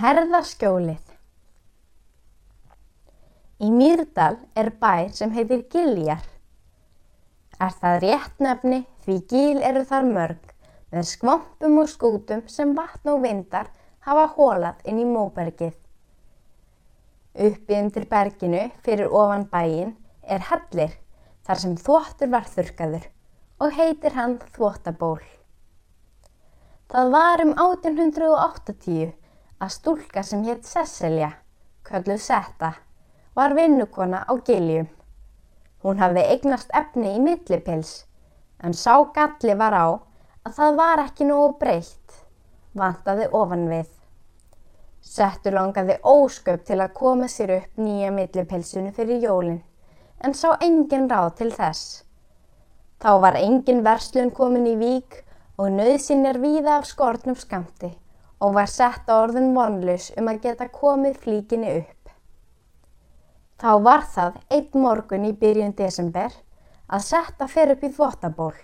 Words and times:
Herðaskjólið 0.00 1.10
Í 3.60 3.66
Mýrdal 3.68 4.38
er 4.62 4.70
bær 4.80 5.10
sem 5.12 5.34
heitir 5.34 5.66
Giljar. 5.74 6.22
Er 7.60 7.74
það 7.82 7.96
rétt 8.06 8.40
nefni 8.46 8.78
því 9.04 9.16
gíl 9.32 9.60
eru 9.70 9.82
þar 9.90 10.08
mörg 10.08 10.54
með 10.94 11.04
skvampum 11.10 11.76
og 11.82 11.92
skútum 11.92 12.46
sem 12.48 12.72
vatn 12.78 13.12
og 13.12 13.20
vindar 13.26 13.68
hafa 14.08 14.24
hólað 14.38 14.80
inn 14.88 15.04
í 15.04 15.06
móbergið. 15.10 15.76
Uppi 17.36 17.80
undir 17.82 18.08
berginu 18.08 18.64
fyrir 18.86 19.12
ofan 19.12 19.44
bæin 19.52 19.92
er 20.24 20.48
hellir 20.48 20.96
þar 21.44 21.64
sem 21.66 21.76
þvottur 21.84 22.32
var 22.38 22.48
þurkaður 22.56 23.08
og 23.60 23.76
heitir 23.76 24.16
hann 24.16 24.40
þvottaból. 24.56 25.20
Það 26.88 27.16
var 27.20 27.48
um 27.50 27.58
1880 27.68 29.18
að 29.60 29.72
stúlka 29.74 30.22
sem 30.24 30.44
hétt 30.46 30.64
Cecilia, 30.64 31.34
kölluð 31.84 32.22
Setta, 32.24 32.72
var 33.36 33.52
vinnukona 33.56 34.22
á 34.24 34.32
Giljum. 34.46 34.88
Hún 35.84 36.00
hafði 36.00 36.24
eignast 36.32 36.72
efni 36.76 37.12
í 37.16 37.20
millipils 37.20 37.92
en 38.64 38.72
sá 38.76 38.94
galli 39.16 39.56
var 39.60 39.76
á 39.76 39.86
að 40.48 40.56
það 40.56 40.80
var 40.80 41.04
ekki 41.04 41.28
nógu 41.28 41.52
breytt, 41.60 42.16
vantaði 42.72 43.28
ofan 43.36 43.68
við. 43.68 43.88
Settu 45.00 45.52
langaði 45.52 45.98
ósköp 46.04 46.64
til 46.64 46.80
að 46.80 46.96
koma 46.96 47.28
sér 47.28 47.56
upp 47.60 47.80
nýja 47.80 48.10
millipilsunu 48.16 48.92
fyrir 48.96 49.24
jólinn 49.24 49.62
en 50.24 50.36
sá 50.36 50.56
engin 50.60 51.08
ráð 51.08 51.34
til 51.38 51.52
þess. 51.52 52.04
Þá 53.00 53.12
var 53.20 53.36
engin 53.40 53.84
verslun 53.84 54.32
komin 54.32 54.68
í 54.68 54.76
vík 54.80 55.22
og 55.60 55.72
nöðsinn 55.72 56.28
er 56.28 56.40
víða 56.40 56.78
af 56.80 56.88
skortnum 56.88 57.36
skamti 57.36 57.96
og 58.40 58.54
var 58.56 58.68
sett 58.72 59.08
á 59.12 59.14
orðin 59.20 59.52
vonlus 59.56 60.10
um 60.18 60.30
að 60.32 60.42
geta 60.46 60.68
komið 60.72 61.18
flíkinni 61.24 61.72
upp. 61.82 62.12
Þá 63.60 63.72
var 63.84 64.06
það 64.08 64.38
einn 64.56 64.82
morgun 64.82 65.26
í 65.28 65.34
byrjun 65.36 65.76
desember 65.76 66.32
að 66.88 67.06
setta 67.06 67.48
fer 67.48 67.74
upp 67.74 67.84
í 67.84 67.92
þvottaból. 67.92 68.56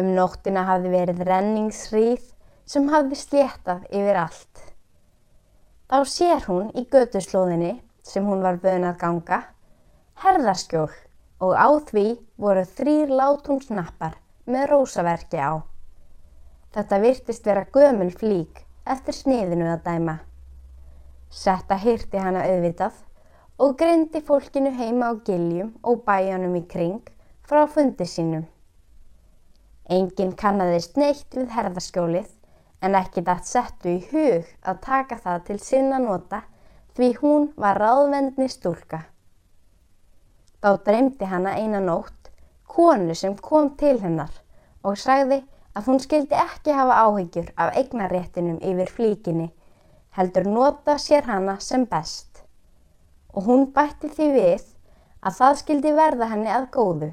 Um 0.00 0.14
nóttina 0.16 0.64
hafði 0.64 0.92
verið 0.94 1.24
renningsrýð 1.28 2.30
sem 2.64 2.88
hafði 2.88 3.18
sléttað 3.20 3.84
yfir 3.92 4.18
allt. 4.22 4.62
Þá 5.92 5.98
sér 6.08 6.46
hún 6.48 6.70
í 6.72 6.86
götuslóðinni 6.88 7.74
sem 8.02 8.24
hún 8.24 8.40
var 8.40 8.56
böðin 8.62 8.88
að 8.88 9.02
ganga, 9.02 9.42
herðarskjól 10.24 10.88
og 11.44 11.52
á 11.52 11.68
því 11.90 12.06
voru 12.40 12.64
þrýr 12.78 13.12
látúnsnappar 13.12 14.16
með 14.48 14.70
rósaverki 14.72 15.36
á. 15.36 15.60
Þetta 16.72 16.98
virtist 17.02 17.46
vera 17.46 17.66
gömul 17.68 18.10
flík 18.16 18.62
eftir 18.88 19.16
sniðinu 19.16 19.66
að 19.68 19.82
dæma. 19.86 20.14
Setta 21.28 21.76
hýrti 21.80 22.20
hana 22.20 22.46
auðvitað 22.48 23.02
og 23.64 23.76
greindi 23.80 24.22
fólkinu 24.24 24.72
heima 24.78 25.10
á 25.10 25.20
giljum 25.26 25.74
og 25.82 26.00
bæjanum 26.06 26.56
í 26.56 26.62
kring 26.72 27.12
frá 27.44 27.66
fundi 27.68 28.06
sínum. 28.08 28.46
Engin 29.92 30.32
kannadist 30.38 30.96
neitt 30.96 31.36
við 31.36 31.52
herðaskjólið 31.52 32.32
en 32.82 32.96
ekki 32.98 33.22
dætt 33.26 33.46
settu 33.46 33.92
í 33.92 34.00
hug 34.10 34.48
að 34.64 34.82
taka 34.88 35.20
það 35.20 35.46
til 35.48 35.58
sinna 35.62 36.00
nota 36.02 36.42
því 36.96 37.08
hún 37.20 37.48
var 37.56 37.80
ráðvendni 37.84 38.48
stúlka. 38.48 39.04
Þá 40.62 40.70
dreymdi 40.86 41.28
hana 41.28 41.56
eina 41.58 41.84
nótt 41.84 42.30
konu 42.64 43.14
sem 43.18 43.36
kom 43.36 43.74
til 43.76 43.98
hennar 44.00 44.32
og 44.82 44.96
sagði 44.98 45.42
að 45.76 45.88
hún 45.88 46.00
skildi 46.04 46.36
ekki 46.36 46.74
hafa 46.76 46.98
áhyggjur 47.06 47.52
af 47.56 47.76
eignaréttinum 47.80 48.58
yfir 48.60 48.90
flíkinni, 48.96 49.48
heldur 50.16 50.48
nota 50.48 50.98
sér 51.00 51.24
hana 51.28 51.56
sem 51.60 51.86
best. 51.88 52.42
Og 53.32 53.48
hún 53.48 53.70
bætti 53.72 54.10
því 54.12 54.28
við 54.36 54.66
að 55.22 55.38
það 55.38 55.58
skildi 55.62 55.92
verða 55.96 56.28
henni 56.32 56.52
að 56.52 56.68
góðu. 56.76 57.10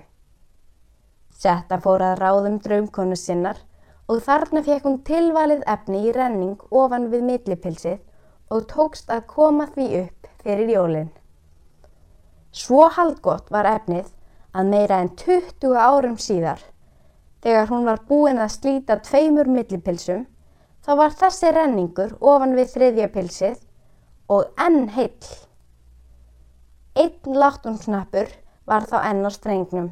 Setta 1.39 1.79
fór 1.79 2.03
að 2.03 2.19
ráðum 2.19 2.57
draumkonu 2.63 3.15
sinnar 3.15 3.61
og 4.09 4.23
þarna 4.25 4.63
fekk 4.65 4.87
hún 4.87 4.99
tilvalið 5.07 5.63
efni 5.75 6.03
í 6.09 6.13
renning 6.15 6.57
ofan 6.81 7.07
við 7.13 7.23
millipilsið 7.29 7.99
og 8.51 8.65
tókst 8.71 9.11
að 9.13 9.27
koma 9.29 9.69
því 9.75 9.87
upp 10.01 10.29
fyrir 10.43 10.73
jólinn. 10.73 11.11
Svo 12.51 12.89
haldgótt 12.91 13.51
var 13.53 13.69
efnið 13.69 14.09
að 14.57 14.71
meira 14.73 14.99
en 15.03 15.11
20 15.15 15.77
árum 15.77 16.17
síðar 16.19 16.63
Þegar 17.43 17.69
hún 17.71 17.85
var 17.87 18.01
búin 18.07 18.41
að 18.43 18.51
slíta 18.57 18.97
tveimur 18.99 19.47
millipilsum 19.47 20.25
þá 20.83 20.91
var 20.99 21.15
þessi 21.15 21.51
renningur 21.55 22.15
ofan 22.19 22.55
við 22.57 22.73
þriðja 22.73 23.07
pilsið 23.13 23.61
og 24.35 24.49
enn 24.65 24.89
heill. 24.95 25.29
Einn 26.99 27.39
láttunsnappur 27.43 28.31
var 28.69 28.87
þá 28.89 28.97
enn 29.11 29.23
á 29.23 29.31
strengnum. 29.31 29.91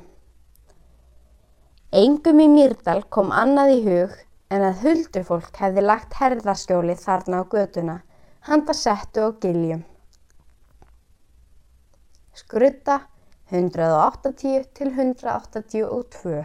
Engum 1.96 2.42
í 2.44 2.48
Mýrdal 2.52 3.00
kom 3.16 3.32
annað 3.32 3.74
í 3.78 3.80
hug 3.86 4.18
en 4.52 4.64
að 4.64 4.82
huldufólk 4.84 5.62
hefði 5.62 5.86
lagt 5.86 6.18
herðarskjólið 6.20 7.00
þarna 7.04 7.40
á 7.40 7.44
göduna, 7.52 7.96
handa 8.48 8.76
settu 8.76 9.24
og 9.30 9.40
giljum. 9.44 9.86
Skrutta 12.36 13.00
180 13.56 14.68
til 14.76 14.92
182 14.92 16.44